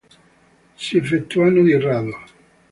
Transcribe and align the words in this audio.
Si 0.77 0.97
effettuano 0.97 1.61
di 1.61 1.79
rado. 1.79 2.17